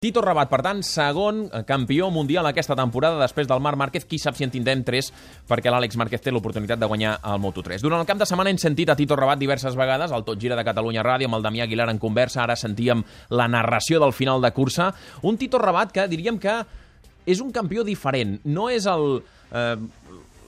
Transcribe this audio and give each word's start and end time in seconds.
Tito 0.00 0.22
Rabat, 0.24 0.48
per 0.48 0.62
tant, 0.64 0.78
segon 0.80 1.42
campió 1.68 2.06
mundial 2.08 2.46
aquesta 2.48 2.72
temporada 2.72 3.18
després 3.20 3.44
del 3.44 3.60
Marc 3.60 3.76
Márquez. 3.76 4.06
Qui 4.08 4.16
sap 4.16 4.32
si 4.38 4.46
en 4.46 4.52
tindrem 4.54 4.80
tres, 4.80 5.10
perquè 5.44 5.68
l'Àlex 5.68 5.98
Márquez 6.00 6.22
té 6.24 6.32
l'oportunitat 6.32 6.80
de 6.80 6.88
guanyar 6.88 7.18
el 7.28 7.42
Moto3. 7.44 7.84
Durant 7.84 8.00
el 8.00 8.08
cap 8.08 8.16
de 8.16 8.24
setmana 8.24 8.48
hem 8.48 8.56
sentit 8.56 8.88
a 8.88 8.96
Tito 8.96 9.18
Rabat 9.20 9.36
diverses 9.42 9.76
vegades, 9.76 10.08
al 10.08 10.24
Tot 10.24 10.40
Gira 10.40 10.56
de 10.56 10.64
Catalunya 10.64 11.04
Ràdio, 11.04 11.28
amb 11.28 11.36
el 11.36 11.44
Damià 11.44 11.66
Aguilar 11.68 11.90
en 11.92 12.00
conversa, 12.00 12.40
ara 12.46 12.56
sentíem 12.56 13.04
la 13.28 13.50
narració 13.52 14.00
del 14.00 14.16
final 14.16 14.40
de 14.40 14.54
cursa. 14.56 14.88
Un 15.20 15.36
Tito 15.36 15.60
Rabat 15.60 15.92
que 15.92 16.08
diríem 16.08 16.40
que 16.40 16.56
és 17.28 17.44
un 17.44 17.52
campió 17.52 17.84
diferent. 17.84 18.38
No 18.48 18.70
és 18.72 18.88
el... 18.88 19.20
Eh, 19.52 19.76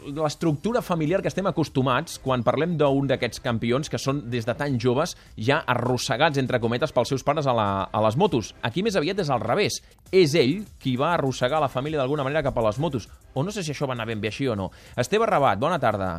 l'estructura 0.07 0.83
familiar 0.83 1.23
que 1.23 1.31
estem 1.31 1.47
acostumats 1.47 2.19
quan 2.23 2.45
parlem 2.47 2.75
d'un 2.81 3.07
d'aquests 3.11 3.43
campions 3.45 3.91
que 3.91 4.01
són 4.01 4.25
des 4.33 4.47
de 4.49 4.55
tan 4.59 4.79
joves 4.81 5.15
ja 5.37 5.63
arrossegats, 5.67 6.41
entre 6.43 6.61
cometes, 6.61 6.93
pels 6.93 7.15
seus 7.15 7.25
pares 7.27 7.47
a, 7.47 7.55
la, 7.57 7.69
a 7.87 8.05
les 8.07 8.19
motos. 8.19 8.53
Aquí 8.63 8.83
més 8.83 8.99
aviat 8.99 9.23
és 9.23 9.31
al 9.31 9.43
revés. 9.45 9.81
És 10.11 10.37
ell 10.39 10.63
qui 10.83 10.97
va 11.01 11.15
arrossegar 11.15 11.63
la 11.63 11.71
família 11.73 12.01
d'alguna 12.01 12.27
manera 12.27 12.45
cap 12.45 12.59
a 12.59 12.67
les 12.69 12.79
motos. 12.83 13.09
O 13.35 13.47
no 13.47 13.55
sé 13.55 13.63
si 13.63 13.73
això 13.73 13.89
va 13.89 13.97
anar 13.97 14.09
ben 14.11 14.21
bé 14.21 14.33
així 14.33 14.49
o 14.49 14.59
no. 14.59 14.71
Esteve 14.97 15.29
Rabat, 15.31 15.61
bona 15.63 15.81
tarda. 15.83 16.15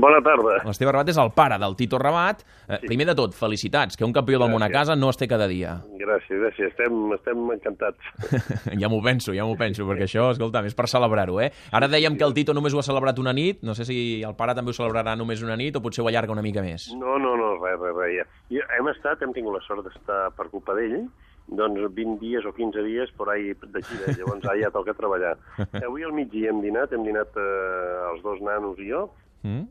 Bona 0.00 0.20
tarda. 0.24 0.58
L'Esteve 0.66 0.92
Rabat 0.92 1.10
és 1.12 1.18
el 1.20 1.30
pare 1.36 1.56
del 1.60 1.76
Tito 1.78 1.98
Rabat. 2.00 2.42
Eh, 2.66 2.78
sí. 2.80 2.90
Primer 2.90 3.06
de 3.10 3.14
tot, 3.18 3.34
felicitats, 3.36 3.96
que 3.96 4.04
un 4.04 4.12
campió 4.16 4.40
del 4.42 4.52
món 4.52 4.64
a 4.64 4.70
casa 4.72 4.96
no 4.98 5.10
es 5.12 5.18
té 5.20 5.28
cada 5.30 5.48
dia. 5.48 5.76
Gràcies, 6.00 6.36
gràcies. 6.42 6.72
Estem, 6.74 6.98
estem 7.16 7.44
encantats. 7.54 8.10
ja 8.82 8.90
m'ho 8.92 9.00
penso, 9.04 9.34
ja 9.36 9.46
m'ho 9.48 9.56
penso, 9.58 9.86
perquè 9.88 10.08
això, 10.08 10.30
escolta, 10.34 10.64
és 10.66 10.76
per 10.76 10.88
celebrar-ho, 10.92 11.40
eh? 11.40 11.50
Ara 11.76 11.88
dèiem 11.92 12.18
que 12.18 12.26
el 12.26 12.34
Tito 12.36 12.54
només 12.56 12.74
ho 12.74 12.82
ha 12.82 12.86
celebrat 12.86 13.20
una 13.22 13.34
nit, 13.36 13.62
no 13.66 13.76
sé 13.78 13.86
si 13.88 13.98
el 14.26 14.36
pare 14.38 14.56
també 14.56 14.74
ho 14.74 14.76
celebrarà 14.76 15.16
només 15.16 15.44
una 15.46 15.56
nit 15.56 15.76
o 15.76 15.84
potser 15.84 16.04
ho 16.04 16.10
allarga 16.10 16.34
una 16.34 16.44
mica 16.44 16.64
més. 16.64 16.90
No, 16.98 17.16
no, 17.22 17.36
no, 17.38 17.54
res, 17.62 17.78
res, 17.80 17.96
res. 17.96 18.34
Ja. 18.52 18.66
Hem 18.76 18.90
estat, 18.92 19.22
hem 19.24 19.32
tingut 19.36 19.56
la 19.56 19.62
sort 19.64 19.86
d'estar 19.86 20.26
per 20.36 20.50
culpa 20.52 20.76
d'ell, 20.76 21.06
doncs 21.46 21.78
20 21.94 22.18
dies 22.20 22.44
o 22.44 22.52
15 22.52 22.82
dies 22.82 23.12
per 23.16 23.28
ahí 23.30 23.54
de 23.54 23.82
gira, 23.82 24.12
llavors 24.18 24.44
ara 24.44 24.58
ja 24.60 24.72
toca 24.74 24.96
treballar. 24.98 25.36
Avui 25.86 26.04
al 26.04 26.14
migdia 26.16 26.50
hem 26.50 26.60
dinat, 26.64 26.92
hem 26.92 27.06
dinat 27.06 27.38
eh, 27.38 28.10
els 28.10 28.22
dos 28.24 28.42
nanos 28.42 28.80
i 28.82 28.90
jo, 28.90 29.06
mm? 29.46 29.64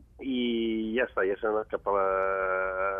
Ja 0.96 1.06
està, 1.06 1.24
ja 1.28 1.36
s'ha 1.40 1.50
anat 1.52 1.68
cap 1.70 1.86
a, 1.90 1.94
la... 1.94 2.04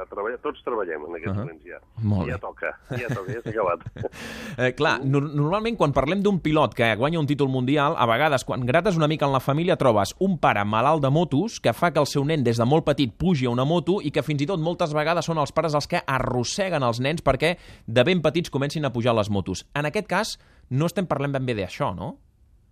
a 0.02 0.06
treballar. 0.10 0.38
Tots 0.44 0.62
treballem 0.66 1.06
en 1.08 1.16
aquests 1.18 1.32
uh 1.32 1.36
-huh. 1.36 1.46
moments 1.46 1.64
ja. 1.64 1.80
Molt 2.02 2.28
ja 2.30 2.38
toca, 2.38 2.72
ja 2.90 3.08
toca, 3.08 3.32
ja 3.32 3.40
s'ha 3.42 3.50
acabat. 3.50 3.80
eh, 4.62 4.72
clar, 4.74 5.00
no 5.04 5.20
normalment 5.20 5.76
quan 5.76 5.92
parlem 5.92 6.22
d'un 6.22 6.40
pilot 6.40 6.74
que 6.74 6.94
guanya 6.96 7.20
un 7.20 7.26
títol 7.26 7.48
mundial, 7.48 7.94
a 7.96 8.06
vegades 8.06 8.44
quan 8.44 8.66
grates 8.66 8.96
una 8.96 9.08
mica 9.08 9.26
en 9.26 9.32
la 9.32 9.40
família 9.40 9.76
trobes 9.76 10.14
un 10.20 10.38
pare 10.38 10.64
malalt 10.64 11.02
de 11.02 11.10
motos 11.10 11.60
que 11.60 11.72
fa 11.72 11.92
que 11.92 12.00
el 12.00 12.06
seu 12.06 12.24
nen 12.24 12.44
des 12.44 12.58
de 12.58 12.64
molt 12.64 12.84
petit 12.84 13.12
pugi 13.16 13.46
a 13.46 13.50
una 13.50 13.64
moto 13.64 14.00
i 14.02 14.10
que 14.10 14.22
fins 14.22 14.42
i 14.42 14.46
tot 14.46 14.60
moltes 14.60 14.92
vegades 14.94 15.24
són 15.24 15.38
els 15.38 15.52
pares 15.52 15.74
els 15.74 15.86
que 15.86 16.02
arrosseguen 16.06 16.82
els 16.82 17.00
nens 17.00 17.22
perquè 17.22 17.56
de 17.86 18.04
ben 18.04 18.22
petits 18.22 18.50
comencin 18.50 18.84
a 18.84 18.92
pujar 18.92 19.14
les 19.14 19.30
motos. 19.30 19.66
En 19.74 19.86
aquest 19.86 20.06
cas, 20.06 20.38
no 20.70 20.86
estem 20.86 21.06
parlant 21.06 21.32
ben 21.32 21.46
bé 21.46 21.54
d'això, 21.54 21.94
no? 21.94 22.16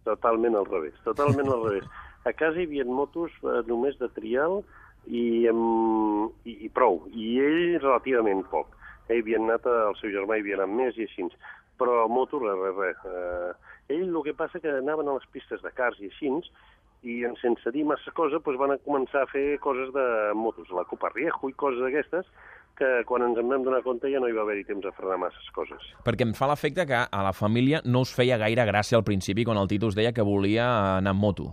Totalment 0.05 0.57
al 0.59 0.67
revés, 0.67 0.95
totalment 1.05 1.49
al 1.49 1.63
revés. 1.65 1.85
A 2.25 2.33
casa 2.33 2.61
hi 2.61 2.67
havia 2.69 2.85
motos 2.85 3.33
eh, 3.43 3.63
només 3.69 3.97
de 4.01 4.09
trial 4.17 4.63
i, 5.07 5.49
um, 5.51 6.31
i, 6.45 6.59
i 6.67 6.71
prou, 6.73 7.03
i 7.13 7.35
ell 7.43 7.81
relativament 7.81 8.45
poc. 8.53 8.73
Ell 9.09 9.21
havia 9.21 9.41
anat, 9.41 9.67
el 9.69 9.99
seu 10.01 10.13
germà 10.15 10.39
hi 10.39 10.45
havia 10.45 10.61
anat 10.63 10.73
més 10.73 10.99
i 10.99 11.09
així, 11.09 11.29
però 11.81 12.05
moto, 12.09 12.41
res, 12.41 12.79
res. 12.79 13.03
Uh, 13.05 13.75
ell 13.93 14.09
el 14.09 14.23
que 14.25 14.37
passa 14.37 14.63
que 14.63 14.73
anaven 14.79 15.11
a 15.11 15.19
les 15.19 15.27
pistes 15.35 15.63
de 15.65 15.73
cars 15.77 16.01
i 16.01 16.09
així, 16.13 16.33
i 17.05 17.21
sense 17.37 17.71
dir 17.75 17.85
massa 17.85 18.13
cosa 18.17 18.41
doncs 18.41 18.61
van 18.61 18.73
a 18.75 18.81
començar 18.81 19.25
a 19.25 19.31
fer 19.31 19.59
coses 19.61 19.93
de 19.93 20.05
motos, 20.39 20.71
la 20.73 20.87
Copa 20.89 21.11
Riejo 21.13 21.51
i 21.51 21.57
coses 21.61 21.83
d'aquestes, 21.85 22.31
que 22.79 22.89
quan 23.07 23.23
ens 23.23 23.39
en 23.39 23.51
vam 23.51 23.65
donar 23.67 23.83
compte 23.85 24.11
ja 24.11 24.21
no 24.21 24.29
hi 24.29 24.35
va 24.35 24.43
haver-hi 24.43 24.65
temps 24.67 24.87
a 24.89 24.95
frenar 24.97 25.21
masses 25.27 25.51
coses. 25.55 25.85
Perquè 26.07 26.27
em 26.27 26.33
fa 26.35 26.49
l'efecte 26.51 26.87
que 26.89 27.05
a 27.05 27.27
la 27.27 27.35
família 27.37 27.83
no 27.85 28.03
us 28.07 28.15
feia 28.15 28.41
gaire 28.41 28.67
gràcia 28.67 28.99
al 28.99 29.07
principi 29.07 29.45
quan 29.47 29.61
el 29.61 29.71
Tito 29.71 29.93
us 29.93 29.99
deia 29.99 30.15
que 30.17 30.27
volia 30.27 30.67
anar 30.97 31.15
amb 31.15 31.23
moto. 31.23 31.53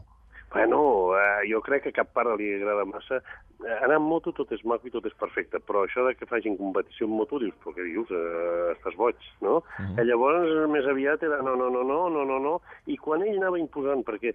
Bueno, 0.53 1.15
eh, 1.15 1.47
jo 1.47 1.61
crec 1.63 1.85
que 1.85 1.93
cap 1.95 2.09
pare 2.11 2.35
li 2.35 2.49
agrada 2.57 2.83
massa. 2.85 3.21
Eh, 3.63 3.77
anar 3.85 3.99
amb 4.01 4.09
moto 4.11 4.33
tot 4.35 4.51
és 4.51 4.63
maco 4.67 4.89
i 4.89 4.91
tot 4.91 5.05
és 5.07 5.15
perfecte, 5.19 5.61
però 5.63 5.85
això 5.85 6.03
de 6.07 6.15
que 6.19 6.27
facin 6.27 6.57
competició 6.59 7.07
amb 7.07 7.21
moto, 7.21 7.39
dius, 7.39 7.55
però 7.63 7.71
què 7.75 7.85
dius? 7.87 8.11
Eh, 8.11 8.73
estàs 8.73 8.97
boig, 8.99 9.15
no? 9.41 9.61
-huh. 9.61 9.93
eh, 9.95 10.03
llavors, 10.03 10.51
més 10.73 10.85
aviat 10.85 11.23
era 11.23 11.41
no, 11.41 11.55
no, 11.55 11.69
no, 11.69 11.83
no, 11.83 12.09
no, 12.09 12.25
no, 12.25 12.39
no, 12.39 12.55
i 12.85 12.97
quan 12.97 13.23
ell 13.23 13.37
anava 13.37 13.59
imposant, 13.59 14.03
perquè 14.03 14.33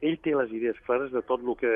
ell 0.00 0.18
té 0.22 0.36
les 0.36 0.52
idees 0.52 0.78
clares 0.86 1.10
de 1.10 1.22
tot 1.22 1.40
el 1.42 1.56
que, 1.56 1.74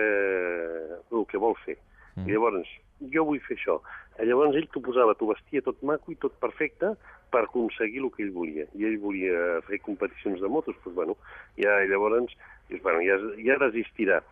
el 1.10 1.26
que 1.26 1.38
vol 1.38 1.56
fer. 1.64 1.78
-huh. 2.16 2.28
I 2.28 2.32
llavors, 2.32 2.68
jo 3.12 3.24
vull 3.24 3.40
fer 3.40 3.56
això. 3.56 3.80
Eh, 4.18 4.26
llavors 4.28 4.54
ell 4.54 4.68
t'ho 4.70 4.82
posava, 4.84 5.16
t'ho 5.18 5.32
vestia 5.32 5.64
tot 5.66 5.80
maco 5.82 6.12
i 6.12 6.18
tot 6.22 6.36
perfecte 6.42 6.94
per 7.34 7.44
aconseguir 7.46 8.02
el 8.04 8.12
que 8.14 8.22
ell 8.26 8.34
volia. 8.34 8.68
I 8.78 8.86
ell 8.90 9.00
volia 9.02 9.60
fer 9.66 9.80
competicions 9.82 10.42
de 10.42 10.50
motos, 10.50 10.78
doncs 10.84 10.96
bueno, 10.96 11.18
ja 11.58 11.80
llavors 11.90 12.30
dius, 12.68 12.82
bueno, 12.82 13.02
ja, 13.06 13.18
ja 13.42 13.58
desistirà. 13.66 14.22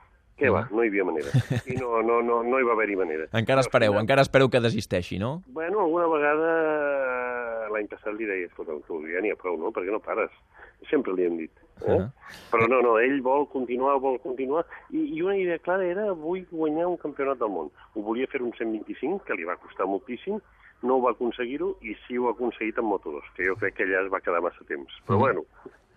Què 0.40 0.48
va? 0.50 0.62
No 0.72 0.82
hi 0.82 0.88
havia 0.88 1.04
manera. 1.04 1.30
I 1.68 1.76
no, 1.76 2.00
no, 2.06 2.22
no, 2.24 2.40
no 2.46 2.58
hi 2.58 2.64
va 2.66 2.72
haver-hi 2.76 2.96
manera. 2.96 3.26
Encara 3.36 3.62
espereu, 3.62 3.98
encara 4.00 4.24
espereu 4.24 4.48
que 4.50 4.62
desisteixi, 4.64 5.18
no? 5.20 5.42
Bueno, 5.52 5.82
alguna 5.84 6.08
vegada 6.10 6.54
l'any 7.74 7.90
passat 7.90 8.16
li 8.16 8.28
deia, 8.28 8.48
escolta, 8.48 8.78
tu 8.88 9.02
ja 9.10 9.20
n'hi 9.22 9.34
ha 9.34 9.38
prou, 9.38 9.58
no? 9.60 9.74
Per 9.74 9.84
què 9.84 9.92
no 9.92 10.00
pares? 10.02 10.32
Sempre 10.90 11.14
li 11.14 11.26
hem 11.26 11.36
dit. 11.36 11.52
Eh? 11.86 11.94
Uh 11.94 12.00
-huh. 12.00 12.10
Però 12.50 12.66
no, 12.68 12.80
no, 12.80 12.98
ell 12.98 13.20
vol 13.22 13.48
continuar, 13.48 13.98
vol 14.00 14.18
continuar, 14.20 14.64
i, 14.90 15.16
i 15.16 15.22
una 15.22 15.36
idea 15.36 15.58
clara 15.58 15.84
era 15.84 16.12
vull 16.12 16.46
guanyar 16.50 16.86
un 16.86 16.96
campionat 16.96 17.38
del 17.38 17.50
món. 17.50 17.70
Ho 17.94 18.00
volia 18.00 18.26
fer 18.26 18.42
un 18.42 18.52
125, 18.52 19.24
que 19.24 19.34
li 19.34 19.44
va 19.44 19.56
costar 19.56 19.86
moltíssim, 19.86 20.40
no 20.82 20.96
ho 20.96 21.00
va 21.00 21.10
aconseguir-ho, 21.10 21.76
i 21.80 21.96
sí 22.06 22.18
ho 22.18 22.28
ha 22.28 22.30
aconseguit 22.30 22.78
amb 22.78 22.92
Moto2, 22.92 23.22
que 23.36 23.46
jo 23.46 23.56
crec 23.56 23.74
que 23.74 23.84
allà 23.84 24.04
es 24.04 24.12
va 24.12 24.20
quedar 24.20 24.42
massa 24.42 24.64
temps. 24.64 24.92
Però 25.06 25.14
uh 25.14 25.20
-huh. 25.20 25.24
bueno, 25.24 25.44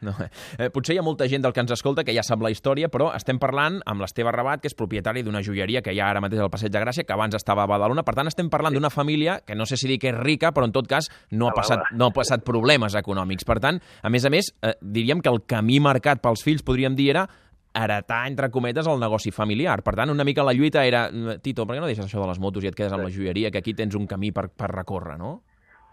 no, 0.01 0.13
eh, 0.59 0.69
potser 0.73 0.95
hi 0.95 0.99
ha 0.99 1.05
molta 1.05 1.27
gent 1.31 1.45
del 1.45 1.53
que 1.53 1.63
ens 1.63 1.71
escolta 1.75 2.03
que 2.03 2.15
ja 2.15 2.23
sap 2.25 2.43
la 2.43 2.51
història, 2.53 2.89
però 2.91 3.11
estem 3.15 3.39
parlant 3.39 3.79
amb 3.85 4.03
l'Esteve 4.03 4.33
Rabat, 4.35 4.63
que 4.63 4.71
és 4.71 4.77
propietari 4.77 5.23
d'una 5.23 5.43
joieria 5.45 5.83
que 5.85 5.93
hi 5.93 6.01
ha 6.01 6.09
ara 6.09 6.23
mateix 6.23 6.43
al 6.43 6.51
Passeig 6.53 6.73
de 6.73 6.81
Gràcia, 6.83 7.05
que 7.05 7.15
abans 7.15 7.37
estava 7.37 7.63
a 7.63 7.69
Badalona. 7.69 8.03
Per 8.07 8.15
tant, 8.17 8.27
estem 8.31 8.49
parlant 8.51 8.75
sí. 8.75 8.79
d'una 8.79 8.91
família 8.93 9.39
que 9.45 9.55
no 9.55 9.67
sé 9.69 9.79
si 9.79 9.87
dir 9.91 9.99
que 10.01 10.11
és 10.11 10.19
rica, 10.19 10.51
però 10.55 10.67
en 10.67 10.75
tot 10.75 10.89
cas 10.89 11.09
no 11.31 11.49
ha, 11.49 11.55
passat, 11.55 11.87
no 11.93 12.09
ha 12.09 12.15
passat 12.15 12.45
problemes 12.47 12.97
econòmics. 12.97 13.47
Per 13.47 13.59
tant, 13.63 13.79
a 13.79 14.11
més 14.11 14.25
a 14.25 14.33
més, 14.33 14.51
eh, 14.61 14.75
diríem 14.81 15.23
que 15.23 15.31
el 15.31 15.43
camí 15.47 15.79
marcat 15.79 16.23
pels 16.23 16.43
fills, 16.45 16.65
podríem 16.65 16.95
dir, 16.97 17.11
era 17.15 17.27
heretar, 17.75 18.27
entre 18.27 18.49
cometes, 18.49 18.87
el 18.87 18.99
negoci 18.99 19.31
familiar. 19.35 19.81
Per 19.83 19.95
tant, 19.97 20.09
una 20.09 20.23
mica 20.23 20.45
la 20.47 20.53
lluita 20.55 20.85
era 20.87 21.09
Tito, 21.43 21.65
per 21.65 21.75
què 21.75 21.83
no 21.83 21.89
deixes 21.89 22.07
això 22.07 22.21
de 22.23 22.29
les 22.29 22.39
motos 22.39 22.63
i 22.63 22.71
et 22.71 22.77
quedes 22.77 22.95
amb 22.95 23.03
la 23.03 23.11
joieria, 23.11 23.51
que 23.51 23.59
aquí 23.59 23.75
tens 23.75 23.97
un 23.99 24.07
camí 24.07 24.31
per, 24.31 24.47
per 24.49 24.71
recórrer, 24.71 25.17
no? 25.19 25.41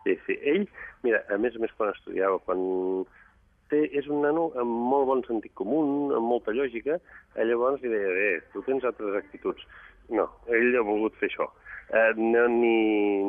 Sí, 0.04 0.14
sí. 0.26 0.38
Ell, 0.54 0.68
mira, 1.02 1.22
a 1.30 1.38
més 1.42 1.56
a 1.56 1.62
més, 1.62 1.74
quan 1.78 1.92
estudiava, 1.92 2.38
quan 2.46 2.62
té, 3.72 3.82
és 3.98 4.08
un 4.12 4.22
nano 4.26 4.50
amb 4.60 4.76
molt 4.92 5.08
bon 5.08 5.24
sentit 5.26 5.54
comú, 5.58 5.80
amb 6.12 6.28
molta 6.34 6.54
lògica, 6.54 7.00
eh, 7.34 7.48
llavors 7.48 7.82
li 7.82 7.90
deia, 7.92 8.12
bé, 8.18 8.30
tu 8.52 8.62
tens 8.68 8.84
altres 8.88 9.18
actituds. 9.22 9.64
No, 10.12 10.28
ell 10.52 10.76
ha 10.76 10.84
volgut 10.86 11.16
fer 11.20 11.30
això. 11.30 11.48
Eh, 11.92 12.12
no, 12.16 12.46
ni, 12.48 12.76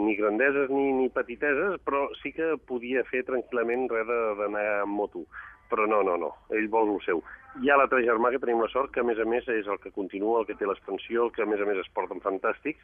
ni 0.05 0.15
grandeses 0.15 0.69
ni, 0.71 0.91
ni 0.95 1.09
petiteses, 1.11 1.79
però 1.87 2.05
sí 2.21 2.31
que 2.35 2.53
podia 2.69 3.03
fer 3.09 3.25
tranquil·lament 3.27 3.89
res 3.91 4.07
d'anar 4.07 4.67
amb 4.83 4.95
moto. 5.01 5.25
Però 5.71 5.87
no, 5.89 6.01
no, 6.05 6.17
no, 6.19 6.29
ell 6.53 6.67
vol 6.69 6.91
el 6.95 7.01
seu. 7.05 7.23
Hi 7.61 7.69
ha 7.69 7.77
l'altre 7.77 8.01
germà 8.05 8.31
que 8.33 8.41
tenim 8.41 8.61
la 8.61 8.69
sort, 8.73 8.91
que 8.93 9.01
a 9.01 9.07
més 9.07 9.19
a 9.21 9.25
més 9.29 9.47
és 9.49 9.67
el 9.69 9.79
que 9.81 9.93
continua, 9.93 10.39
el 10.41 10.47
que 10.49 10.55
té 10.57 10.65
l'expansió, 10.69 11.27
el 11.27 11.33
que 11.35 11.43
a 11.45 11.49
més 11.49 11.61
a 11.61 11.67
més 11.69 11.81
es 11.81 11.89
porten 11.93 12.21
fantàstics, 12.23 12.81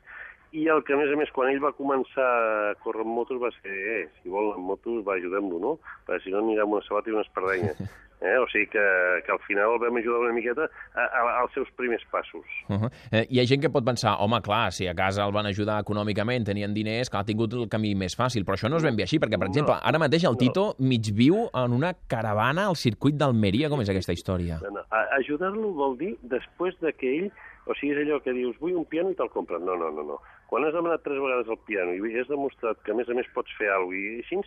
i 0.54 0.68
el 0.74 0.84
que 0.86 0.94
a 0.94 1.00
més 1.00 1.14
a 1.14 1.18
més 1.18 1.32
quan 1.34 1.52
ell 1.52 1.62
va 1.62 1.76
començar 1.78 2.28
a 2.28 2.76
córrer 2.84 3.06
amb 3.06 3.16
motos 3.18 3.42
va 3.42 3.50
ser, 3.62 3.78
eh, 3.96 4.04
si 4.20 4.34
vol 4.34 4.54
amb 4.56 4.70
motos 4.74 5.02
va 5.06 5.18
ajudem-lo, 5.18 5.62
no? 5.62 5.74
Perquè 6.06 6.24
si 6.26 6.34
no 6.34 6.44
anirà 6.44 6.66
amb 6.66 6.78
una 6.78 6.86
sabata 6.88 7.10
i 7.10 7.18
una 7.18 7.26
espardenya. 7.26 7.76
Eh? 8.22 8.38
O 8.38 8.48
sigui 8.52 8.68
que, 8.68 8.86
que 9.26 9.32
al 9.32 9.40
final 9.48 9.74
el 9.74 9.80
vam 9.80 9.98
ajudar 9.98 10.20
una 10.20 10.34
miqueta 10.36 10.68
a, 10.94 11.04
a, 11.04 11.22
als 11.42 11.54
seus 11.56 11.70
primers 11.78 12.04
passos. 12.12 12.46
Uh 12.68 12.76
-huh. 12.76 12.92
eh, 13.12 13.26
hi 13.30 13.40
ha 13.40 13.46
gent 13.46 13.62
que 13.62 13.70
pot 13.70 13.86
pensar, 13.86 14.18
home, 14.20 14.42
clar, 14.42 14.72
si 14.72 14.88
a 14.88 14.94
casa 14.94 15.26
el 15.26 15.32
van 15.32 15.46
ajudar 15.46 15.80
econòmicament, 15.80 16.46
tenien 16.46 16.74
diners, 16.74 17.10
que 17.10 17.18
ha 17.18 17.24
tingut 17.24 17.54
el 17.54 17.70
camí 17.70 17.96
més 17.96 18.18
fàcil, 18.20 18.44
però 18.44 18.54
això 18.56 18.70
no 18.70 18.78
és 18.78 18.84
ben 18.84 18.96
bé 18.96 19.04
així, 19.04 19.20
perquè, 19.20 19.38
per 19.40 19.48
no, 19.48 19.52
exemple, 19.54 19.76
ara 19.82 20.00
mateix 20.00 20.24
el 20.24 20.38
Tito 20.38 20.76
no. 20.78 20.88
mig 20.88 21.06
viu 21.14 21.50
en 21.54 21.72
una 21.72 21.94
caravana 22.08 22.68
al 22.68 22.76
circuit 22.76 23.16
d'Almeria. 23.16 23.70
Com 23.70 23.82
és 23.82 23.90
aquesta 23.90 24.14
història? 24.14 24.60
No, 24.62 24.70
no. 24.70 24.84
Ajudar-lo 25.20 25.74
vol 25.74 25.98
dir 25.98 26.18
després 26.22 26.76
de 26.80 26.92
que 26.94 27.08
ell 27.08 27.32
o 27.70 27.76
sigui, 27.78 27.94
és 27.94 28.00
allò 28.02 28.18
que 28.24 28.34
dius, 28.34 28.58
vull 28.60 28.74
un 28.74 28.86
piano 28.86 29.12
i 29.12 29.16
te'l 29.16 29.30
compren. 29.30 29.64
No, 29.66 29.76
no, 29.78 29.92
no, 29.94 30.04
no. 30.04 30.18
Quan 30.50 30.66
has 30.66 30.74
demanat 30.74 31.04
tres 31.06 31.20
vegades 31.22 31.48
el 31.48 31.60
piano 31.68 31.94
i 31.94 32.18
has 32.18 32.28
demostrat 32.28 32.82
que 32.82 32.92
a 32.92 32.96
més 32.96 33.10
a 33.10 33.14
més 33.14 33.30
pots 33.36 33.54
fer 33.60 33.70
alguna 33.70 34.00
cosa 34.00 34.16
i 34.16 34.24
així, 34.24 34.42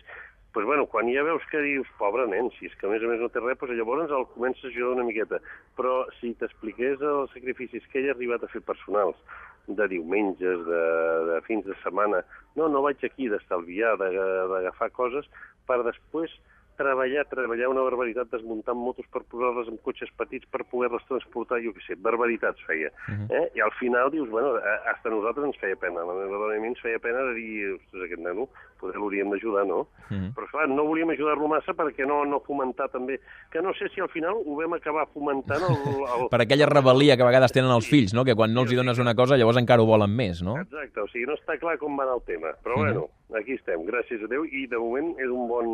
pues 0.53 0.65
bueno, 0.65 0.85
quan 0.85 1.09
ja 1.09 1.23
veus 1.25 1.41
que 1.49 1.59
dius, 1.65 1.87
pobre 1.97 2.27
nen, 2.29 2.51
si 2.53 2.67
és 2.69 2.75
que 2.77 2.85
a 2.85 2.91
més 2.91 3.01
a 3.01 3.09
més 3.09 3.19
no 3.19 3.29
té 3.33 3.41
res, 3.41 3.57
pues 3.57 3.73
llavors 3.73 4.11
el 4.13 4.27
comences 4.35 4.67
a 4.67 4.69
ajudar 4.69 4.93
una 4.93 5.07
miqueta. 5.07 5.39
Però 5.77 6.03
si 6.19 6.35
t'expliqués 6.37 7.01
els 7.01 7.33
sacrificis 7.33 7.87
que 7.89 7.99
ell 7.99 8.11
ha 8.11 8.13
arribat 8.13 8.45
a 8.45 8.51
fer 8.53 8.61
personals, 8.61 9.17
de 9.67 9.87
diumenges, 9.87 10.65
de, 10.67 10.83
de 11.29 11.41
fins 11.47 11.65
de 11.65 11.75
setmana, 11.81 12.21
no, 12.59 12.67
no 12.69 12.83
vaig 12.85 13.01
aquí 13.07 13.29
d'estalviar, 13.31 13.95
d'agafar 13.97 14.91
coses, 14.93 15.29
per 15.67 15.79
després 15.87 16.33
treballar, 16.77 17.25
treballar 17.31 17.69
una 17.71 17.85
barbaritat 17.85 18.31
desmuntant 18.31 18.77
motos 18.77 19.05
per 19.13 19.23
posar-les 19.31 19.69
en 19.71 19.79
cotxes 19.85 20.11
petits 20.17 20.49
per 20.51 20.63
poder-les 20.71 21.05
transportar, 21.09 21.61
jo 21.63 21.73
què 21.75 21.85
sé, 21.85 21.95
barbaritats 21.95 22.61
feia. 22.67 22.91
Uh 23.07 23.13
-huh. 23.13 23.27
eh? 23.39 23.51
I 23.55 23.61
al 23.61 23.73
final 23.79 24.11
dius, 24.11 24.29
bueno, 24.29 24.55
hasta 24.91 25.09
nosaltres 25.09 25.45
ens 25.45 25.57
feia 25.57 25.75
pena, 25.75 26.05
la 26.05 26.13
meva 26.13 26.37
dona 26.37 26.55
ens 26.55 26.81
feia 26.81 26.99
pena 26.99 27.19
de 27.29 27.33
dir, 27.33 27.73
ostres, 27.73 28.03
aquest 28.03 28.21
nano, 28.21 28.49
poder 28.83 28.99
l'hauríem 28.99 29.29
d'ajudar, 29.31 29.65
no? 29.65 29.87
Mm 30.09 30.17
-hmm. 30.17 30.33
Però, 30.35 30.45
clar, 30.51 30.67
no 30.69 30.83
volíem 30.85 31.09
ajudar-lo 31.09 31.47
massa 31.47 31.73
perquè 31.73 32.05
no, 32.05 32.25
no 32.25 32.39
fomentar 32.39 32.89
també... 32.89 33.19
Que 33.51 33.61
no 33.61 33.73
sé 33.73 33.89
si 33.93 34.01
al 34.01 34.09
final 34.09 34.33
ho 34.33 34.55
vam 34.55 34.73
acabar 34.73 35.07
fomentant 35.13 35.63
el... 35.69 35.77
el... 36.13 36.27
per 36.33 36.41
aquella 36.41 36.67
rebel·lia 36.67 37.15
que 37.15 37.23
a 37.23 37.31
vegades 37.31 37.51
tenen 37.51 37.71
els 37.71 37.87
fills, 37.87 38.13
no? 38.13 38.25
Que 38.25 38.35
quan 38.35 38.53
no 38.53 38.61
els 38.61 38.71
hi 38.71 38.75
dones 38.75 38.99
una 38.99 39.15
cosa, 39.15 39.37
llavors 39.37 39.57
encara 39.57 39.81
ho 39.81 39.85
volen 39.85 40.11
més, 40.15 40.41
no? 40.41 40.59
Exacte, 40.59 40.99
o 40.99 41.07
sigui, 41.07 41.25
no 41.25 41.33
està 41.33 41.57
clar 41.57 41.77
com 41.77 41.97
va 41.97 42.03
anar 42.03 42.15
el 42.15 42.25
tema. 42.25 42.49
Però, 42.63 42.75
mm 42.75 42.81
-hmm. 42.81 42.93
bueno, 42.93 43.09
aquí 43.37 43.55
estem, 43.57 43.81
gràcies 43.87 44.23
a 44.23 44.29
Déu, 44.29 44.43
i 44.45 44.65
de 44.69 44.79
moment 44.79 45.13
és 45.21 45.31
un 45.31 45.47
bon, 45.49 45.69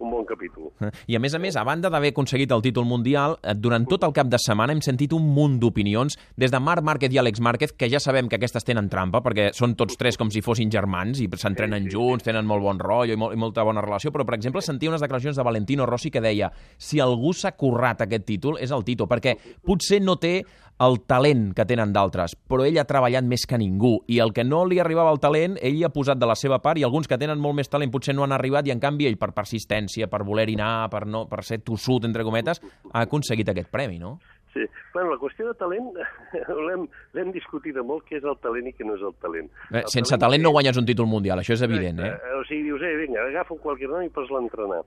un 0.00 0.12
bon 0.12 0.24
capítol. 0.28 0.70
I 1.10 1.16
a 1.18 1.20
més 1.22 1.34
a 1.36 1.40
més, 1.42 1.56
a 1.56 1.64
banda 1.66 1.90
d'haver 1.92 2.12
aconseguit 2.14 2.52
el 2.54 2.62
títol 2.64 2.86
mundial, 2.88 3.36
eh, 3.42 3.54
durant 3.54 3.86
tot 3.90 4.06
el 4.06 4.14
cap 4.16 4.30
de 4.30 4.40
setmana 4.40 4.74
hem 4.74 4.82
sentit 4.84 5.12
un 5.16 5.26
munt 5.36 5.58
d'opinions, 5.60 6.16
des 6.40 6.52
de 6.54 6.60
Marc 6.60 6.84
Márquez 6.86 7.12
i 7.14 7.20
Àlex 7.20 7.42
Márquez, 7.44 7.74
que 7.76 7.90
ja 7.90 8.00
sabem 8.00 8.28
que 8.28 8.38
aquestes 8.38 8.64
tenen 8.64 8.88
trampa, 8.88 9.22
perquè 9.24 9.50
són 9.52 9.76
tots 9.76 9.98
tres 10.00 10.18
com 10.20 10.30
si 10.30 10.42
fossin 10.44 10.72
germans 10.72 11.20
i 11.20 11.28
s'entrenen 11.28 11.84
sí, 11.84 11.90
sí, 11.90 11.96
junts, 11.96 12.24
tenen 12.24 12.46
molt 12.46 12.64
bon 12.64 12.80
rotllo 12.80 13.14
i, 13.14 13.20
molt, 13.20 13.34
i 13.34 13.40
molta 13.40 13.64
bona 13.66 13.84
relació, 13.84 14.12
però, 14.14 14.24
per 14.24 14.38
exemple, 14.38 14.62
sentia 14.62 14.92
unes 14.92 15.02
declaracions 15.04 15.36
de 15.36 15.46
Valentino 15.46 15.86
Rossi 15.86 16.10
que 16.10 16.22
deia 16.24 16.50
si 16.78 17.00
algú 17.00 17.34
s'ha 17.34 17.54
currat 17.58 18.04
aquest 18.04 18.24
títol 18.24 18.60
és 18.62 18.72
el 18.72 18.84
Tito, 18.84 19.06
perquè 19.10 19.36
potser 19.64 20.00
no 20.02 20.16
té 20.20 20.42
el 20.82 20.98
talent 21.06 21.52
que 21.54 21.66
tenen 21.68 21.92
d'altres, 21.94 22.34
però 22.50 22.64
ell 22.66 22.78
ha 22.80 22.86
treballat 22.88 23.26
més 23.26 23.46
que 23.46 23.58
ningú, 23.60 23.96
i 24.10 24.18
el 24.24 24.32
que 24.34 24.44
no 24.44 24.64
li 24.66 24.80
arribava 24.82 25.12
el 25.14 25.20
talent, 25.22 25.56
ell 25.62 25.78
hi 25.78 25.84
ha 25.86 25.92
posat 25.94 26.18
de 26.18 26.26
la 26.26 26.36
seva 26.38 26.58
part, 26.64 26.80
i 26.80 26.86
alguns 26.86 27.08
que 27.10 27.18
tenen 27.20 27.40
molt 27.40 27.58
més 27.60 27.70
talent 27.70 27.92
potser 27.94 28.16
no 28.16 28.26
han 28.26 28.34
arribat, 28.34 28.66
i 28.66 28.74
en 28.74 28.82
canvi 28.82 29.06
ell, 29.06 29.18
per 29.20 29.32
persistència, 29.36 30.10
per 30.10 30.24
voler-hi 30.26 30.58
anar, 30.58 30.90
per, 30.90 31.04
no, 31.06 31.26
per 31.30 31.44
ser 31.46 31.60
tossut, 31.62 32.08
entre 32.08 32.26
cometes, 32.26 32.62
ha 32.90 33.04
aconseguit 33.06 33.54
aquest 33.54 33.70
premi, 33.70 34.00
no? 34.02 34.18
Sí. 34.54 34.62
Bueno, 34.92 35.10
la 35.10 35.18
qüestió 35.18 35.48
de 35.48 35.54
talent 35.58 35.88
l'hem 37.16 37.32
discutit 37.34 37.78
molt, 37.82 38.04
què 38.06 38.20
és 38.20 38.26
el 38.26 38.36
talent 38.42 38.68
i 38.70 38.74
què 38.74 38.86
no 38.86 38.94
és 38.94 39.02
el 39.02 39.16
talent. 39.22 39.48
Eh, 39.72 39.80
el 39.82 39.88
sense 39.90 40.14
talent, 40.14 40.22
talent 40.28 40.46
no 40.46 40.54
guanyes 40.54 40.78
un 40.78 40.86
títol 40.86 41.10
mundial, 41.10 41.42
això 41.42 41.56
és 41.56 41.64
evident, 41.66 41.98
eh? 42.06 42.12
O 42.38 42.44
sigui, 42.46 42.68
dius, 42.68 42.84
eh, 42.86 42.94
vinga, 43.02 43.26
agafa 43.32 43.58
qualque 43.62 43.90
nom 43.90 44.06
i 44.06 44.12
pots 44.14 44.30
l'entrenar. 44.30 44.84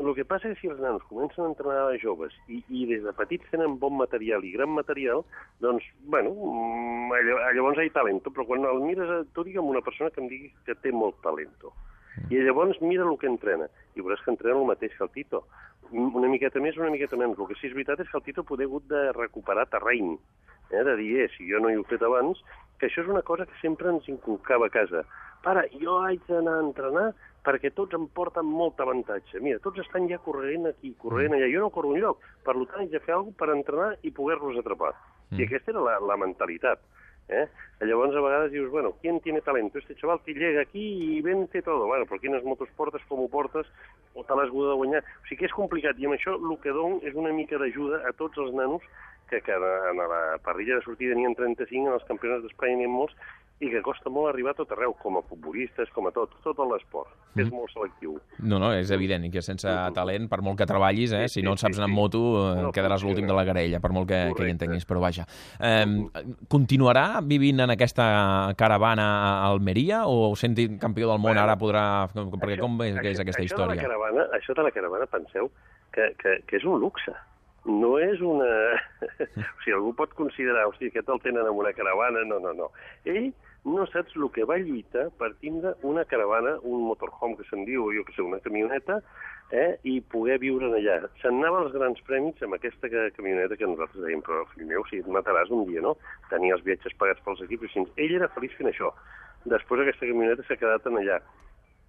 El 0.00 0.14
que 0.16 0.24
passa 0.24 0.48
és 0.48 0.56
que 0.56 0.64
si 0.64 0.70
els 0.72 0.80
nanos 0.80 1.04
comencen 1.08 1.44
a 1.44 1.50
entrenar 1.50 1.82
a 1.90 1.98
joves 2.00 2.32
i, 2.48 2.62
i 2.72 2.86
des 2.88 3.02
de 3.04 3.12
petits 3.12 3.50
tenen 3.52 3.76
bon 3.82 3.92
material 3.98 4.44
i 4.44 4.54
gran 4.54 4.72
material, 4.72 5.20
doncs, 5.60 5.84
bueno, 6.14 6.32
mm, 6.32 7.18
llavors 7.58 7.78
hi 7.82 7.90
ha 7.90 7.96
talento, 7.98 8.32
però 8.32 8.46
quan 8.48 8.64
el 8.64 8.80
mires, 8.80 9.12
tu 9.36 9.44
digue'm 9.44 9.68
una 9.68 9.84
persona 9.84 10.10
que 10.10 10.22
em 10.24 10.30
digui 10.32 10.48
que 10.66 10.78
té 10.80 10.92
molt 10.96 11.20
talento. 11.22 11.74
I 12.30 12.40
llavors 12.44 12.80
mira 12.80 13.04
el 13.08 13.18
que 13.20 13.28
entrena, 13.28 13.68
i 13.96 14.00
veuràs 14.00 14.24
que 14.24 14.32
entrena 14.32 14.60
el 14.60 14.68
mateix 14.68 14.96
que 14.96 15.04
el 15.04 15.12
Tito. 15.12 15.44
Una 15.92 16.28
miqueta 16.28 16.60
més, 16.60 16.76
una 16.80 16.92
miqueta 16.92 17.16
menys. 17.20 17.38
El 17.38 17.48
que 17.48 17.56
sí 17.60 17.68
és 17.68 17.76
veritat 17.76 18.00
és 18.00 18.08
que 18.08 18.18
el 18.18 18.24
Tito 18.24 18.44
poder 18.48 18.68
hagut 18.68 18.86
de 18.88 19.10
recuperar 19.16 19.66
terreny, 19.72 20.14
eh, 20.70 20.84
de 20.88 20.96
dir, 20.96 21.10
eh, 21.24 21.28
si 21.36 21.48
jo 21.50 21.60
no 21.60 21.70
hi 21.70 21.76
he 21.76 21.84
fet 21.88 22.04
abans, 22.04 22.40
que 22.78 22.88
això 22.88 23.04
és 23.04 23.12
una 23.12 23.22
cosa 23.22 23.46
que 23.46 23.60
sempre 23.60 23.92
ens 23.92 24.08
inculcava 24.08 24.66
a 24.68 24.72
casa. 24.72 25.04
Pare, 25.44 25.66
jo 25.80 25.98
haig 26.04 26.20
d'anar 26.28 26.58
a 26.58 26.64
entrenar 26.66 27.06
perquè 27.46 27.72
tots 27.74 27.96
em 27.98 28.06
porten 28.14 28.46
molt 28.46 28.80
avantatge. 28.80 29.40
Mira, 29.42 29.60
tots 29.62 29.82
estan 29.82 30.08
ja 30.10 30.20
corrent 30.22 30.68
aquí, 30.70 30.94
corrent 31.02 31.32
mm. 31.32 31.38
allà. 31.38 31.50
Jo 31.52 31.64
no 31.64 31.70
corro 31.74 31.94
enlloc, 31.94 32.22
per 32.46 32.56
tant 32.74 32.90
de 32.90 33.02
fer 33.02 33.16
alguna 33.16 33.38
per 33.38 33.50
entrenar 33.54 33.92
i 34.02 34.14
poder-los 34.14 34.60
atrapar. 34.62 34.92
Mm. 35.30 35.40
I 35.40 35.46
aquesta 35.48 35.74
era 35.74 35.86
la, 35.88 35.98
la 36.12 36.18
mentalitat. 36.20 36.82
Eh? 37.28 37.46
Llavors, 37.86 38.14
a 38.14 38.20
vegades 38.20 38.52
dius, 38.52 38.70
bueno, 38.70 38.92
¿quién 39.00 39.20
tiene 39.20 39.40
talento? 39.40 39.78
Este 39.78 39.94
chaval 39.96 40.20
que 40.24 40.34
llega 40.34 40.62
aquí 40.62 41.16
i 41.16 41.22
vente 41.22 41.62
todo. 41.62 41.86
Bueno, 41.86 42.04
però 42.06 42.20
quines 42.20 42.44
motos 42.44 42.68
portes, 42.76 43.02
com 43.08 43.22
ho 43.24 43.28
portes, 43.30 43.66
o 44.14 44.24
te 44.26 44.36
l'has 44.36 44.52
de 44.52 44.76
guanyar. 44.78 45.02
O 45.02 45.26
sigui 45.26 45.42
que 45.42 45.48
és 45.50 45.56
complicat, 45.56 45.98
i 45.98 46.06
amb 46.06 46.18
això 46.18 46.36
el 46.36 46.58
que 46.62 46.74
dono 46.74 47.00
és 47.02 47.16
una 47.18 47.32
mica 47.32 47.58
d'ajuda 47.58 48.02
a 48.06 48.12
tots 48.18 48.38
els 48.38 48.52
nanos 48.54 48.84
que, 49.30 49.40
que 49.40 49.54
en 49.56 49.96
la 49.96 50.38
parrilla 50.44 50.76
de 50.76 50.84
sortida 50.84 51.16
n'hi 51.16 51.26
ha 51.26 51.34
35, 51.38 51.88
en 51.88 51.96
els 51.96 52.06
campionats 52.10 52.44
d'Espanya 52.44 52.82
n'hi 52.82 52.90
ha 52.90 52.92
molts, 52.92 53.16
i 53.62 53.70
que 53.70 53.80
costa 53.84 54.10
molt 54.10 54.32
arribar 54.32 54.56
a 54.56 54.58
tot 54.58 54.72
arreu, 54.74 54.94
com 54.98 55.20
a 55.20 55.22
futbolistes, 55.22 55.90
com 55.94 56.08
a 56.08 56.12
tot, 56.14 56.32
tot 56.42 56.58
l'esport. 56.66 57.12
Mm. 57.32 57.44
És 57.44 57.52
molt 57.52 57.70
selectiu. 57.70 58.16
No, 58.42 58.58
no, 58.58 58.72
és 58.74 58.90
evident, 58.94 59.22
i 59.28 59.30
que 59.32 59.42
sense 59.44 59.68
mm. 59.68 59.94
talent, 59.96 60.26
per 60.30 60.40
molt 60.42 60.58
que 60.58 60.66
treballis, 60.68 61.14
eh, 61.14 61.28
sí, 61.30 61.38
si 61.38 61.46
no 61.46 61.54
en 61.54 61.62
saps 61.62 61.78
anar 61.78 61.88
amb 61.90 61.98
moto, 62.00 62.22
eh, 62.40 62.58
no, 62.66 62.72
quedaràs 62.74 63.06
l'últim 63.06 63.28
de 63.30 63.36
la 63.36 63.46
garella, 63.46 63.78
per 63.82 63.92
molt 63.94 64.10
que, 64.10 64.20
que 64.34 64.48
hi 64.48 64.54
entenguis, 64.56 64.86
però 64.88 65.04
vaja. 65.04 65.28
Eh, 65.62 65.86
continuarà 66.50 67.22
vivint 67.22 67.62
en 67.62 67.74
aquesta 67.76 68.06
caravana 68.58 69.08
a 69.22 69.50
Almeria 69.52 70.04
o 70.10 70.32
sent 70.38 70.58
campió 70.82 71.12
del 71.12 71.20
món 71.20 71.30
bueno, 71.30 71.44
ara 71.46 71.58
podrà... 71.60 71.84
Perquè 72.12 72.56
això, 72.56 72.64
com 72.66 72.80
és, 72.82 72.96
això, 72.96 73.12
és 73.14 73.22
aquesta 73.22 73.44
això 73.44 73.52
història? 73.52 73.76
De 73.76 73.84
la 73.84 73.86
caravana, 73.86 74.30
això 74.40 74.58
de 74.58 74.66
la 74.66 74.74
caravana, 74.74 75.12
penseu 75.12 75.52
que, 75.94 76.10
que, 76.18 76.40
que 76.48 76.58
és 76.58 76.66
un 76.66 76.82
luxe 76.82 77.14
no 77.64 77.98
és 77.98 78.20
una... 78.20 78.48
o 79.54 79.62
sigui, 79.62 79.74
algú 79.76 79.92
pot 79.98 80.12
considerar, 80.18 80.66
o 80.66 80.74
sigui, 80.76 80.90
aquest 80.90 81.10
el 81.12 81.22
tenen 81.22 81.46
en 81.46 81.54
una 81.54 81.72
caravana, 81.76 82.24
no, 82.26 82.40
no, 82.42 82.54
no. 82.58 82.70
Ell 83.06 83.30
no 83.64 83.84
saps 83.86 84.16
el 84.18 84.26
que 84.34 84.46
va 84.48 84.58
lluitar 84.58 85.08
per 85.18 85.32
tindre 85.42 85.74
una 85.86 86.04
caravana, 86.04 86.56
un 86.62 86.82
motorhome 86.88 87.36
que 87.38 87.46
se'n 87.48 87.62
diu, 87.68 87.90
jo 87.94 88.02
que 88.06 88.14
sé, 88.16 88.22
una 88.22 88.40
camioneta, 88.42 88.98
eh, 89.52 89.76
i 89.86 90.00
poder 90.14 90.38
viure 90.42 90.66
en 90.66 90.74
allà. 90.78 90.96
Se'n 91.22 91.38
anava 91.38 91.60
als 91.62 91.76
grans 91.76 92.00
premis 92.08 92.42
amb 92.42 92.56
aquesta 92.56 92.90
camioneta 93.16 93.58
que 93.60 93.68
nosaltres 93.68 94.02
dèiem, 94.02 94.24
però 94.26 94.42
fill 94.54 94.66
meu, 94.66 94.82
si 94.88 94.98
et 95.02 95.06
mataràs 95.06 95.52
un 95.54 95.66
dia, 95.68 95.84
no? 95.84 95.94
Tenia 96.32 96.56
els 96.56 96.64
viatges 96.66 96.96
pagats 96.98 97.22
pels 97.22 97.44
equips, 97.46 97.68
i 97.68 97.70
així. 97.70 97.86
Ell 98.02 98.16
era 98.18 98.32
feliç 98.34 98.58
fent 98.58 98.72
això. 98.72 98.90
Després 99.52 99.84
aquesta 99.84 100.08
camioneta 100.10 100.48
s'ha 100.48 100.58
quedat 100.58 100.90
en 100.90 100.98
allà. 101.02 101.22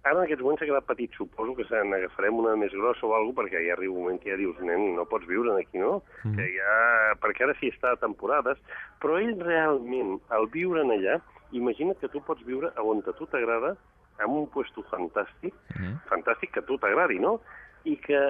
Ara 0.04 0.18
en 0.20 0.26
aquests 0.26 0.44
moments 0.44 0.60
s'ha 0.60 0.68
quedat 0.68 0.84
petit, 0.84 1.14
suposo 1.16 1.54
que 1.56 1.64
se 1.64 1.78
n'agafarem 1.88 2.36
una 2.36 2.52
més 2.60 2.74
grossa 2.76 3.06
o 3.08 3.14
alguna 3.16 3.38
perquè 3.38 3.62
ja 3.64 3.72
arriba 3.72 3.94
un 3.94 4.02
moment 4.04 4.18
que 4.20 4.34
ja 4.34 4.36
dius, 4.36 4.58
nen, 4.60 4.90
no 4.98 5.06
pots 5.08 5.24
viure 5.26 5.54
aquí, 5.56 5.80
no? 5.80 6.02
Mm. 6.22 6.34
Que 6.36 6.48
ja... 6.58 6.74
Perquè 7.22 7.46
ara 7.46 7.54
sí 7.56 7.70
està 7.72 7.94
a 7.94 8.00
temporades, 8.02 8.60
però 9.00 9.16
ell 9.16 9.32
realment, 9.40 10.18
al 10.36 10.50
viure 10.52 10.84
en 10.84 10.92
allà, 10.92 11.16
imagina't 11.58 12.00
que 12.00 12.10
tu 12.12 12.22
pots 12.24 12.42
viure 12.46 12.72
on 12.82 13.02
a 13.06 13.14
tu 13.18 13.26
t'agrada, 13.30 13.74
amb 14.22 14.40
un 14.40 14.48
puesto 14.50 14.84
fantàstic, 14.90 15.54
mm. 15.74 15.94
fantàstic 16.10 16.54
que 16.54 16.62
a 16.62 16.66
tu 16.66 16.78
t'agradi, 16.78 17.18
no? 17.22 17.38
I 17.84 17.96
que 18.00 18.20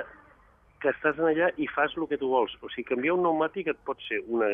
que 0.85 0.93
estàs 0.93 1.17
allà 1.17 1.49
i 1.56 1.67
fas 1.73 1.94
el 1.97 2.05
que 2.11 2.19
tu 2.21 2.29
vols. 2.29 2.53
O 2.61 2.69
sigui, 2.69 2.85
canviar 2.91 3.15
un 3.17 3.23
pneumàtic 3.25 3.71
et 3.73 3.79
pot 3.88 4.00
ser 4.05 4.21
una... 4.29 4.49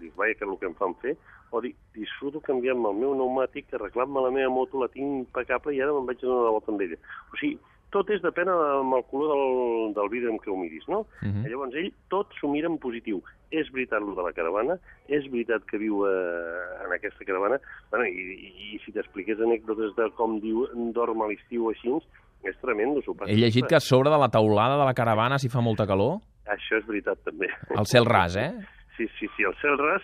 Dius, 0.00 0.14
vaja, 0.16 0.38
que 0.38 0.46
és 0.46 0.48
el 0.48 0.56
que 0.62 0.70
em 0.70 0.76
fan 0.78 0.94
fer, 1.02 1.12
o 1.52 1.60
dir, 1.60 1.74
disfruto 1.96 2.40
canviant-me 2.46 2.88
el 2.88 3.02
meu 3.02 3.12
pneumàtic, 3.12 3.68
arreglant-me 3.76 4.22
la 4.24 4.32
meva 4.32 4.52
moto, 4.54 4.80
la 4.80 4.88
tinc 4.94 5.26
impecable 5.26 5.74
i 5.76 5.82
ara 5.84 5.92
me'n 5.92 6.08
vaig 6.08 6.24
a 6.24 6.30
donar 6.30 6.46
la 6.46 6.54
volta 6.56 6.72
amb 6.72 6.86
ella. 6.86 6.98
O 7.28 7.40
sigui, 7.40 7.58
tot 7.94 8.10
és 8.10 8.22
depèn 8.24 8.50
amb 8.50 8.96
el 8.98 9.04
color 9.10 9.30
del, 9.32 9.94
del 9.96 10.10
vidre 10.12 10.32
amb 10.32 10.42
què 10.42 10.50
ho 10.50 10.58
miris, 10.58 10.84
no? 10.90 11.04
Uh 11.22 11.30
-huh. 11.30 11.46
Llavors, 11.46 11.74
ell 11.78 11.92
tot 12.10 12.34
s'ho 12.40 12.50
mira 12.50 12.68
en 12.68 12.78
positiu. 12.78 13.22
És 13.50 13.70
veritat 13.70 14.02
el 14.02 14.14
de 14.18 14.22
la 14.22 14.32
caravana, 14.32 14.78
és 15.08 15.24
veritat 15.30 15.62
que 15.70 15.78
viu 15.78 16.06
eh, 16.06 16.84
en 16.84 16.92
aquesta 16.92 17.24
caravana, 17.24 17.60
bueno, 17.90 18.04
i, 18.06 18.22
i, 18.34 18.74
i 18.74 18.80
si 18.84 18.92
t'expliqués 18.92 19.38
anècdotes 19.38 19.94
de 19.96 20.10
com 20.18 20.40
diu, 20.40 20.66
dorm 20.92 21.22
a 21.22 21.28
l'estiu 21.28 21.70
així, 21.70 21.94
és 22.42 22.56
tremendo. 22.60 23.00
He 23.26 23.36
llegit 23.36 23.66
que 23.66 23.76
a 23.76 23.80
sobre 23.80 24.10
de 24.10 24.18
la 24.18 24.28
taulada 24.28 24.76
de 24.76 24.84
la 24.84 24.94
caravana 24.94 25.38
s'hi 25.38 25.48
fa 25.48 25.60
molta 25.60 25.86
calor? 25.86 26.20
Això 26.46 26.76
és 26.76 26.86
veritat, 26.86 27.18
també. 27.24 27.48
El 27.70 27.86
cel 27.86 28.04
ras, 28.04 28.36
eh? 28.36 28.52
Sí, 28.96 29.06
sí, 29.18 29.26
sí, 29.36 29.42
el 29.42 29.54
cel 29.62 29.78
ras 29.78 30.02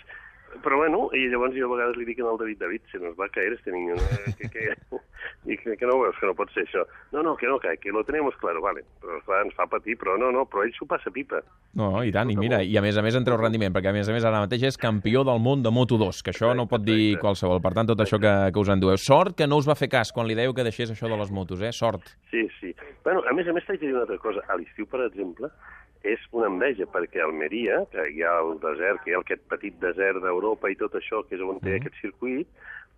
però 0.62 0.76
bueno, 0.76 1.09
i 1.15 1.29
llavors 1.31 1.55
jo 1.55 1.69
a 1.69 1.75
vegades 1.75 1.97
li 1.97 2.07
dic 2.09 2.21
al 2.21 2.38
David, 2.38 2.59
David, 2.59 2.83
se 2.91 2.99
nos 2.99 3.15
va 3.19 3.26
a 3.26 3.33
caer 3.33 3.53
este 3.53 3.71
niño, 3.71 3.95
¿no? 3.95 4.35
que, 4.38 4.50
que, 4.50 4.75
i 5.49 5.57
que, 5.57 5.77
que 5.77 5.87
no 5.89 5.97
veus 6.03 6.19
que 6.21 6.29
no 6.29 6.35
pot 6.37 6.51
ser 6.53 6.67
això. 6.67 6.83
No, 7.15 7.23
no, 7.25 7.33
que 7.41 7.49
no 7.49 7.57
cae, 7.63 7.79
que 7.81 7.93
lo 7.95 8.03
tenemos 8.05 8.37
claro, 8.43 8.61
vale. 8.61 8.83
Però 9.01 9.21
clar, 9.25 9.41
ens 9.47 9.57
fa 9.57 9.67
patir, 9.71 9.97
però 10.01 10.19
no, 10.21 10.29
no, 10.35 10.45
però 10.51 10.67
ell 10.67 10.75
s'ho 10.77 10.89
passa 10.91 11.13
pipa. 11.15 11.41
No, 11.81 11.93
i 12.05 12.13
tant, 12.13 12.33
i 12.33 12.37
mira, 12.37 12.61
i 12.61 12.77
a 12.77 12.85
més 12.85 12.99
a 13.01 13.05
més 13.05 13.17
en 13.17 13.25
treu 13.25 13.41
rendiment, 13.41 13.73
perquè 13.73 13.93
a 13.93 13.97
més 13.97 14.09
a 14.09 14.17
més 14.17 14.27
ara 14.29 14.43
mateix 14.45 14.69
és 14.69 14.81
campió 14.81 15.25
del 15.25 15.41
món 15.41 15.65
de 15.65 15.73
Moto2, 15.73 16.23
que 16.27 16.35
això 16.35 16.53
no 16.57 16.69
pot 16.71 16.85
dir 16.85 17.17
qualsevol. 17.23 17.63
Per 17.65 17.73
tant, 17.77 17.89
tot 17.89 18.05
això 18.05 18.21
que, 18.21 18.35
que 18.53 18.61
us 18.61 18.73
endueu. 18.75 19.01
Sort 19.01 19.39
que 19.39 19.49
no 19.49 19.61
us 19.63 19.69
va 19.69 19.79
fer 19.79 19.89
cas 19.93 20.13
quan 20.13 20.29
li 20.29 20.37
dèieu 20.37 20.53
que 20.57 20.67
deixés 20.67 20.93
això 20.93 21.09
de 21.09 21.21
les 21.21 21.33
motos, 21.33 21.65
eh? 21.65 21.73
Sort. 21.73 22.13
Sí, 22.31 22.45
sí. 22.61 22.75
Bueno, 23.05 23.25
a 23.25 23.33
més 23.33 23.49
a 23.49 23.57
més 23.57 23.65
t'haig 23.65 23.81
de 23.81 23.89
dir 23.89 23.97
una 23.97 24.05
altra 24.05 24.21
cosa. 24.21 24.45
A 24.53 24.61
l'estiu, 24.61 24.85
per 24.91 25.07
exemple, 25.07 25.49
és 26.05 26.21
una 26.33 26.49
enveja, 26.49 26.87
perquè 26.89 27.21
a 27.21 27.27
Almeria, 27.29 27.83
que 27.93 28.07
hi 28.15 28.23
ha 28.25 28.37
el 28.41 28.59
desert, 28.61 29.03
que 29.05 29.13
hi 29.13 29.17
ha 29.17 29.21
aquest 29.21 29.43
petit 29.53 29.77
desert 29.83 30.23
d'Europa 30.25 30.71
i 30.73 30.77
tot 30.81 30.97
això, 30.97 31.25
que 31.29 31.37
és 31.37 31.45
on 31.45 31.61
té 31.61 31.75
mm. 31.75 31.81
aquest 31.81 31.99
circuit, 32.01 32.49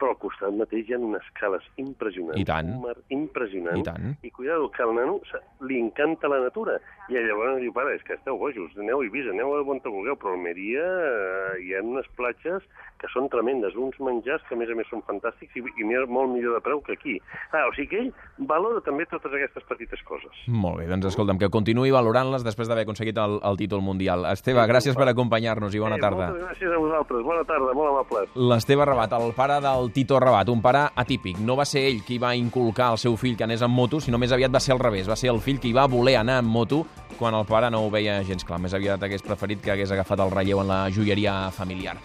però 0.00 0.12
al 0.14 0.18
costat 0.22 0.54
mateix 0.58 0.88
hi 0.88 0.96
ha 0.96 1.00
unes 1.02 1.26
cales 1.38 1.64
impressionants. 1.80 2.40
I 2.40 2.46
tant. 2.48 2.72
Un 2.74 2.82
mar 2.86 2.96
impressionant. 3.14 3.78
I 3.78 3.86
tant. 3.86 4.14
I 4.22 4.30
cuidado, 4.34 4.70
que 4.74 4.82
al 4.82 4.94
nano 4.96 5.20
li 5.68 5.78
encanta 5.80 6.30
la 6.32 6.40
natura. 6.42 6.78
I 7.10 7.18
llavors 7.18 7.60
diu, 7.60 7.74
pare, 7.74 7.96
és 7.98 8.02
que 8.06 8.16
esteu 8.16 8.38
bojos, 8.40 8.72
aneu 8.78 9.02
a 9.02 9.06
Eivissa, 9.06 9.34
aneu 9.34 9.54
a 9.54 9.62
on 9.62 9.82
vulgueu, 9.84 10.16
però 10.18 10.32
a 10.32 10.38
Almeria 10.38 10.82
eh, 10.82 11.62
hi 11.66 11.74
ha 11.74 11.82
unes 11.84 12.08
platges 12.18 12.66
que 13.02 13.10
són 13.10 13.26
tremendes, 13.32 13.74
uns 13.74 13.98
menjars 13.98 14.44
que 14.46 14.54
a 14.54 14.58
més 14.58 14.70
a 14.70 14.76
més 14.78 14.86
són 14.90 15.02
fantàstics 15.08 15.58
i, 15.58 15.62
i 15.82 15.86
molt 16.06 16.30
millor 16.30 16.54
de 16.56 16.62
preu 16.62 16.80
que 16.86 16.94
aquí. 16.94 17.16
Ah, 17.50 17.66
o 17.66 17.72
sigui 17.74 17.88
que 17.90 18.00
ell 18.04 18.10
valora 18.46 18.82
també 18.86 19.06
totes 19.10 19.34
aquestes 19.34 19.66
petites 19.68 20.02
coses. 20.06 20.44
Molt 20.46 20.78
bé, 20.80 20.86
doncs 20.90 21.10
escolta'm, 21.10 21.40
que 21.40 21.50
continuï 21.52 21.90
valorant-les 21.94 22.46
després 22.46 22.70
d'haver 22.70 22.86
aconseguit 22.86 23.18
el, 23.18 23.38
el 23.42 23.58
títol 23.58 23.82
mundial. 23.82 24.26
Esteve, 24.30 24.62
gràcies 24.70 24.98
per 24.98 25.08
acompanyar-nos 25.10 25.74
i 25.74 25.82
bona 25.82 25.98
eh, 25.98 26.04
tarda. 26.04 26.30
Moltes 26.30 26.46
gràcies 26.46 26.76
a 26.76 26.80
vosaltres, 26.84 27.26
bona 27.26 27.46
tarda, 27.48 27.74
molt 27.74 27.90
amables. 27.90 28.38
L'Esteve 28.52 28.86
Rabat, 28.86 29.18
el 29.18 29.34
pare 29.38 29.58
del 29.66 29.81
Tito 29.90 30.20
Rabat, 30.20 30.48
un 30.52 30.62
pare 30.62 30.84
atípic. 30.94 31.40
No 31.42 31.56
va 31.58 31.66
ser 31.68 31.82
ell 31.88 32.02
qui 32.06 32.18
va 32.22 32.34
inculcar 32.38 32.92
al 32.92 33.00
seu 33.00 33.16
fill 33.16 33.36
que 33.36 33.44
anés 33.44 33.64
amb 33.66 33.74
moto, 33.74 34.00
sinó 34.00 34.20
més 34.20 34.32
aviat 34.32 34.52
va 34.54 34.60
ser 34.62 34.76
al 34.76 34.82
revés. 34.82 35.08
Va 35.10 35.18
ser 35.18 35.32
el 35.32 35.40
fill 35.40 35.60
qui 35.60 35.74
va 35.74 35.88
voler 35.90 36.18
anar 36.20 36.38
amb 36.42 36.52
moto 36.52 36.84
quan 37.18 37.34
el 37.34 37.46
pare 37.46 37.70
no 37.70 37.84
ho 37.84 37.90
veia 37.90 38.22
gens 38.26 38.44
clar. 38.44 38.60
Més 38.62 38.74
aviat 38.74 39.02
hagués 39.02 39.22
preferit 39.26 39.62
que 39.62 39.74
hagués 39.74 39.90
agafat 39.90 40.22
el 40.24 40.30
relleu 40.30 40.62
en 40.62 40.70
la 40.70 40.80
joieria 40.90 41.50
familiar. 41.50 41.98